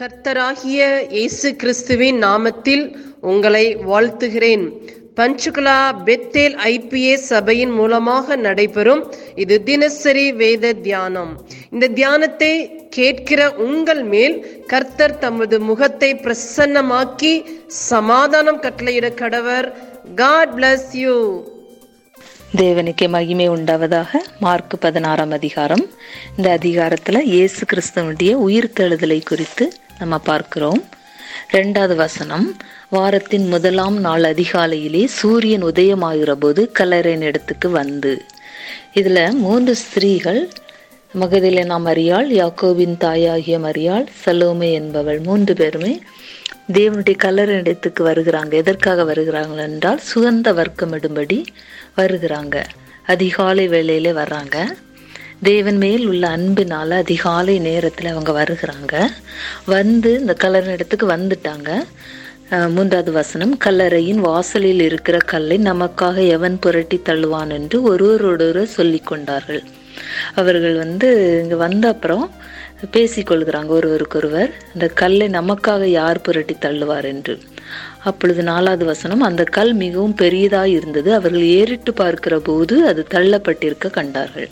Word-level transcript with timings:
கர்த்தராகிய 0.00 0.78
இயேசு 1.16 1.48
கிறிஸ்துவின் 1.60 2.18
நாமத்தில் 2.24 2.82
உங்களை 3.30 3.62
வாழ்த்துகிறேன். 3.90 4.64
பஞ்சுகுலா 5.18 5.76
பெத்தேல் 6.06 6.56
ஐபிஏ 6.70 7.14
சபையின் 7.28 7.72
மூலமாக 7.78 8.36
நடைபெறும் 8.46 9.00
இது 9.42 9.56
தினசரி 9.68 10.26
வேத 10.40 10.72
தியானம். 10.86 11.32
இந்த 11.72 11.88
தியானத்தை 12.00 12.52
கேட்கிற 12.96 13.48
உங்கள் 13.68 14.02
மேல் 14.12 14.36
கர்த்தர் 14.72 15.16
தமது 15.24 15.58
முகத்தை 15.70 16.10
பிரசன்னமாக்கி 16.26 17.32
சமாதானம் 17.88 18.62
கட்டளையிட 18.66 19.10
கடவர். 19.22 19.68
காட் 20.22 20.54
பிளஸ் 20.58 20.92
யூ 21.04 21.16
தேவனுக்கே 22.60 23.06
மகிமை 23.16 23.48
உண்டாவதாக 23.56 24.20
மார்க் 24.44 24.76
பதினாறாம் 24.84 25.34
அதிகாரம். 25.38 25.86
இந்த 26.36 26.48
அதிகாரத்தில் 26.58 27.22
இயேசு 27.34 27.62
கிறிஸ்தவனுடைய 27.72 28.32
உயிர்த்தெழுதலை 28.46 29.20
குறித்து 29.32 29.64
நம்ம 29.98 30.18
பார்க்கிறோம். 30.18 30.84
ரெண்டாவது 31.52 31.94
வசனம் 31.94 32.56
வாரத்தின் 32.88 33.48
முதலாம் 33.48 34.00
நாள் 34.00 34.22
அதிகாலையிலே 34.22 35.04
சூரியன் 35.04 35.64
உதயமாகிற 35.64 36.32
போது 36.32 36.72
கல்லறையின் 36.78 37.20
இடத்துக்கு 37.20 37.68
வந்து. 37.70 38.24
இதில் 38.92 39.32
மூன்று 39.32 39.76
ஸ்திரீகள் 39.76 40.48
மகதிலேனா 41.20 41.76
மரியாள் 41.88 42.30
யாக்கோவின் 42.40 42.96
தாயாகிய 42.96 43.58
மரியாள் 43.58 44.06
சலோமே 44.24 44.72
என்பவள் 44.72 45.18
மூன்று 45.18 45.54
பேருமே 45.54 46.02
தேவனுடைய 46.72 47.16
கல்லறை 47.16 47.56
இடத்துக்கு 47.56 48.08
வருகிறாங்க. 48.08 48.52
எதற்காக 48.52 49.04
வருகிறாங்க 49.04 49.56
என்றால் 49.56 50.00
சுகந்த 50.14 50.48
வர்க்கமிடும்படி 50.60 51.44
வருகிறாங்க. 51.96 52.64
அதிகாலை 53.06 53.68
வேளையிலே 53.68 54.12
வர்றாங்க. 54.12 54.74
தேவன் 55.42 55.76
மேல் 55.76 56.04
உள்ள 56.06 56.24
அன்பினால 56.36 56.88
அதிகாலை 57.04 57.58
நேரத்தில் 57.58 58.10
அவங்க 58.12 58.32
வருகிறாங்க. 58.32 58.94
வந்து 59.66 60.10
இந்த 60.20 60.34
கல்லறை 60.34 60.72
இடத்துக்கு 60.72 61.06
வந்துட்டாங்க. 61.10 61.70
மூன்றாவது 62.74 63.12
வசனம் 63.12 63.58
கல்லறையின் 63.64 64.20
வாசலில் 64.28 64.80
இருக்கிற 64.80 65.16
கல்லை 65.32 65.58
நமக்காக 65.58 66.16
எவன் 66.28 66.58
புரட்டி 66.58 67.00
தள்ளுவான் 67.04 67.52
என்று 67.58 67.82
ஒருவரோடொருவர் 67.82 68.74
சொல்லி 68.78 68.98
கொண்டார்கள். 68.98 69.62
அவர்கள் 70.34 70.76
வந்து 70.76 71.08
இங்கே 71.42 71.54
வந்த 71.54 71.88
அப்புறம் 71.88 72.30
பேசிக்கொள்கிறாங்க 72.94 73.66
ஒருவருக்கொருவர் 73.66 74.50
இந்த 74.74 74.86
கல்லை 74.86 75.28
நமக்காக 75.28 75.84
யார் 75.84 76.20
புரட்டி 76.20 76.56
தள்ளுவார் 76.60 77.04
என்று. 77.04 77.38
அப்பொழுது 78.04 78.42
நாலாவது 78.42 78.84
வசனம் 78.84 79.20
அந்த 79.20 79.44
கல் 79.44 79.74
மிகவும் 79.74 80.18
பெரியதாய் 80.18 80.76
இருந்தது. 80.78 81.14
அவர்கள் 81.14 81.42
ஏறிட்டு 81.42 81.92
பார்க்கிற 81.92 82.38
போது 82.38 82.86
அது 82.86 83.06
தள்ளப்பட்டிருக்க 83.14 83.90
கண்டார்கள். 83.90 84.50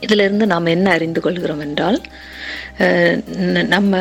இதிலிருந்து 0.00 0.46
நாம் 0.52 0.74
என்ன 0.74 0.86
அறிந்து 0.96 1.20
கொள்கிறோம் 1.20 1.62
என்றால் 1.66 1.98
நம்ம 3.74 3.94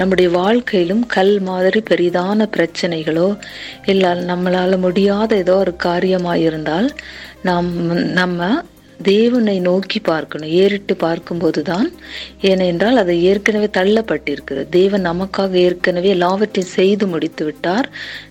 நம்முடைய 0.00 0.28
வாழ்க்கையிலும் 0.40 1.02
கல் 1.16 1.34
மாதிரி 1.48 1.80
பெரிதான 1.90 2.46
பிரச்சனைகளோ 2.56 3.28
இல்லை 3.92 4.10
நம்மளால் 4.30 4.84
முடியாத 4.86 5.30
ஏதோ 5.44 5.56
ஒரு 5.64 5.74
காரியமாக 5.86 6.44
இருந்தால் 6.48 6.88
நாம் 7.48 7.70
நம்ம 8.20 8.48
தேவனை 9.00 9.54
நோக்கி 9.60 9.98
பார்க்கணும் 10.00 10.52
ஏறிட்டு 10.62 10.94
பார்க்கும்போது 10.96 11.60
தான் 11.62 11.88
ஏனென்றால் 12.50 13.00
அது 13.02 13.14
ஏற்கனவே 13.30 13.68
தள்ளப்பட்டிருக்கிறது. 13.78 14.66
தேவன் 14.78 15.06
நமக்காக 15.08 15.52
ஏற்கனவே 15.64 16.10
எல்லாவற்றையும் 16.16 16.74
செய்து 16.78 17.06
முடித்து 17.06 17.44
விட்டார் 17.44 17.88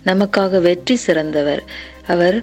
நமக்காக 0.09 0.61
வெற்றி 0.67 0.95
சிறந்தவர். 1.05 1.63
அவர் 2.07 2.37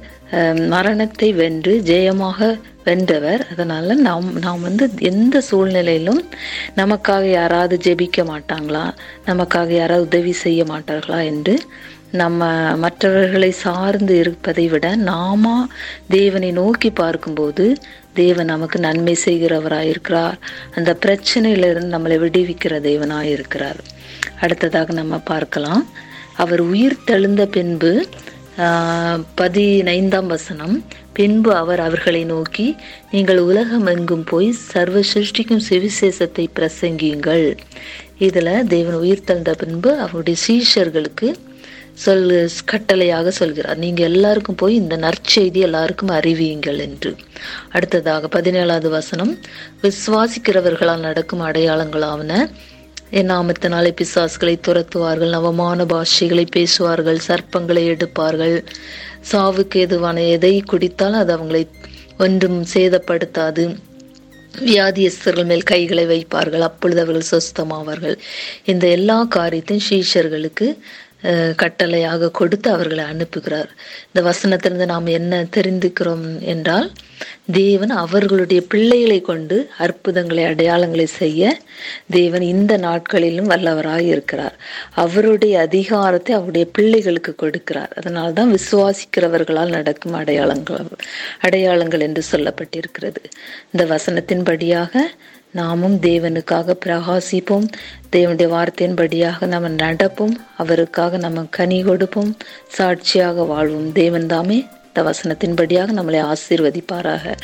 மரணத்தை 0.75 1.29
வென்று 1.33 1.73
ஜெயமாக 1.85 2.49
வென்றவர். 2.85 3.43
அதனால் 3.53 4.01
நாம் 4.01 4.39
நாம் 4.39 4.61
வந்து 4.61 4.85
எந்த 4.99 5.41
சூழ்நிலையிலும் 5.41 6.21
நமக்காக 6.77 7.25
யாராவது 7.31 7.77
ஜெபிக்க 7.87 8.25
மாட்டாங்களா? 8.33 8.85
நமக்காக 9.27 9.69
யாராவது 9.69 10.07
உதவி 10.07 10.33
செய்ய 10.45 10.65
மாட்டார்களா 10.65 11.25
என்று 11.25 11.55
நம்ம 12.13 12.47
மற்றவர்களை 12.77 13.51
சார்ந்து 13.51 14.15
இருப்பதை 14.19 14.69
விட 14.69 14.87
நாம 14.97 15.53
தேவனை 16.09 16.51
நோக்கி 16.53 16.91
பார்க்கும்போது 16.91 17.77
தேவன் 18.15 18.47
நமக்கு 18.47 18.79
நன்மை 18.79 19.17
செய்கிறவராயிருக்கிறார். 19.25 20.39
அந்த 20.75 20.97
பிரச்சனையிலிருந்து 21.07 21.95
நம்மளை 21.97 22.17
விடுவிக்கிற 22.25 22.75
தேவனாயிருக்கிறார். 22.89 23.81
அடுத்ததாக 24.41 24.93
நம்ம 24.93 25.19
பார்க்கலாம். 25.19 25.87
அவர் 26.37 26.61
உயிர் 26.61 27.05
தெழுந்த 27.07 27.47
பின்பு 27.47 28.07
பதினைந்தாம் 29.35 30.27
வசனம். 30.27 30.75
பின்பு 31.13 31.51
அவர் 31.55 31.81
அவர்களை 31.81 32.25
நோக்கி 32.25 32.67
நீங்கள் 33.11 33.39
உலகம் 33.39 33.87
எங்கும் 33.87 34.25
போய் 34.25 34.49
சர்வ 34.53 35.01
சிருஷ்டிக்கும் 35.13 35.65
சுவிசேஷத்தை 35.69 36.45
பிரசங்கியுங்கள். 36.59 37.47
இதில் 38.19 38.67
தேவன் 38.67 38.95
உயிர் 38.95 39.29
தந்த 39.31 39.55
பின்பு 39.55 39.93
அவருடைய 39.99 40.39
சீஷர்களுக்கு 40.47 41.29
சொல் 41.95 42.27
கட்டளையாக 42.73 43.29
சொல்கிறார். 43.29 43.79
நீங்கள் 43.79 44.09
எல்லாருக்கும் 44.11 44.61
போய் 44.63 44.75
இந்த 44.75 44.97
நற்செய்தி 44.97 45.61
எல்லாருக்கும் 45.69 46.13
அறிவியுங்கள் 46.19 46.79
என்று. 46.79 47.17
அடுத்ததாக 47.73 48.41
பதினேழாவது 48.41 48.89
வசனம். 48.89 49.33
விசுவாசிக்கிறவர்களால் 49.83 51.07
நடக்கும் 51.09 51.47
அடையாளங்களாவன 51.47 52.33
என் 53.11 53.31
நாமத்தினாலே 53.31 53.91
பிசாசுகளை 54.01 54.57
துரத்துவார்கள் 54.67 55.29
நவமான 55.29 55.85
பாஷைகளை 55.85 56.47
பேசுவார்கள் 56.51 57.21
சர்ப்பங்களை 57.29 57.85
எடுப்பார்கள். 57.95 58.65
சாவுக்கு 59.33 59.75
எதுவான 59.75 60.23
எதை 60.23 60.61
குடித்தால் 60.61 61.13
அது 61.13 61.37
அவங்களை 61.37 61.69
ஒன்றும் 62.19 62.65
சேதப்படுத்தாது. 62.75 63.77
வியாதியஸ்தர்கள் 64.65 65.45
மேல் 65.45 65.63
கைகளை 65.63 66.05
வைப்பார்கள் 66.07 66.59
அப்பொழுது 66.59 67.01
அவர்கள் 67.01 67.31
சொஸ்தமாவார்கள். 67.31 68.17
இந்த 68.65 68.87
எல்லா 68.89 69.25
காரியத்தையும் 69.25 69.87
சீஷர்களுக்கு 69.91 70.79
கட்டளையாக 71.63 72.31
கொடுத்து 72.31 72.69
அவர்களை 72.71 73.05
அனுப்புகிறார். 73.13 73.71
இந்த 74.09 74.21
வசனத்திலிருந்து 74.31 74.87
நாம் 74.87 75.07
என்ன 75.07 75.43
தெரிந்துக்கிறோம் 75.57 76.27
என்றால் 76.41 76.91
தேவன் 77.53 77.91
அவர்களுடைய 77.91 78.61
பிள்ளைகளை 78.73 79.21
கொண்டு 79.21 79.57
அற்புதங்களை 79.79 80.43
அடையாளங்களை 80.45 81.07
செய்ய 81.21 81.53
தேவன் 82.09 82.43
இந்த 82.43 82.73
நாட்களிலும் 82.77 83.51
வல்லவராக 83.51 84.01
இருக்கிறார். 84.01 84.57
அவருடைய 84.95 85.61
அதிகாரத்தை 85.61 86.35
அவருடைய 86.35 86.67
பிள்ளைகளுக்கு 86.73 87.35
கொடுக்கிறார். 87.43 87.93
அதனால 87.97 88.33
தான் 88.33 88.55
விசுவாசிக்கிறவர்களால் 88.59 89.77
நடக்கும் 89.79 90.13
அடையாளங்கள் 90.13 90.89
அடையாளங்கள் 91.41 92.01
என்று 92.01 92.25
சொல்லப்பட்டிருக்கிறது. 92.33 93.23
இந்த 93.73 93.85
வசனத்தின்படியாக 93.95 94.95
நாமும் 95.53 96.01
தேவனுக்காக 96.01 96.75
பிரகாசிப்போம். 96.87 97.67
தேவனுடைய 98.17 98.49
வார்த்தையின்படியாக 98.57 99.47
நம்ம 99.47 99.69
நடப்போம். 99.69 100.35
அவருக்காக 100.57 101.17
நம்ம 101.17 101.47
கனி 101.51 101.83
கொடுப்போம். 101.83 102.37
சாட்சியாக 102.69 103.43
வாழ்வோம். 103.43 103.93
தேவன் 103.93 104.27
தாமே 104.27 104.67
இந்த 104.87 105.11
வசனத்தின்படியாக 105.11 105.89
நம்மளை 105.97 106.33
ஆசீர்வதிப்பாராக. 106.33 107.37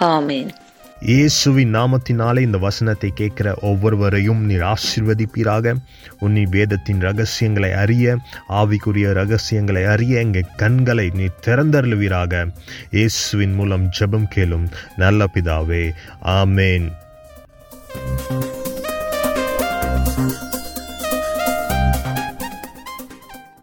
ஆமேன். 0.00 0.48
இயேசுவின் 1.00 1.74
நாமத்தினாலே 1.74 2.40
இந்த 2.40 2.58
வசனத்தை 2.58 3.10
கேட்கிற 3.14 3.54
ஒவ்வொருவரையும் 3.62 4.44
நீர் 4.44 4.60
ஆசீர்வதிப்பீராக. 4.60 5.74
உன்னி 6.20 6.42
வேதத்தின் 6.50 7.00
ரகசியங்களை 7.00 7.72
அறிய 7.72 8.16
ஆவிக்குரிய 8.48 9.12
ரகசியங்களை 9.12 9.84
அறிய 9.84 10.20
எங்கள் 10.20 10.44
கண்களை 10.56 11.10
நீ 11.14 11.24
திறந்தருளுவீராக. 11.46 12.48
இயேசுவின் 12.90 13.54
மூலம் 13.54 13.90
ஜெபம் 14.00 14.28
கேளும் 14.34 14.68
நல்ல 14.96 15.24
பிதாவே. 15.34 15.90
ஆமேன். 16.24 16.88
Thank 18.32 18.44
you. 20.54 20.61